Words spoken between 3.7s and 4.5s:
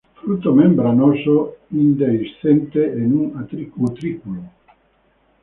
utrículo.